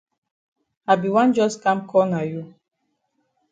[0.91, 2.41] I be wan jus kam call na you.